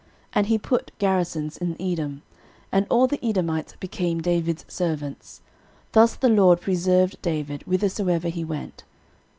13:018:013 0.29 0.29
And 0.33 0.47
he 0.47 0.57
put 0.57 0.91
garrisons 0.97 1.57
in 1.57 1.79
Edom; 1.79 2.23
and 2.71 2.87
all 2.89 3.05
the 3.05 3.23
Edomites 3.23 3.75
became 3.79 4.19
David's 4.19 4.65
servants. 4.67 5.41
Thus 5.91 6.15
the 6.15 6.27
LORD 6.27 6.59
preserved 6.59 7.21
David 7.21 7.61
whithersoever 7.67 8.29
he 8.29 8.43
went. 8.43 8.83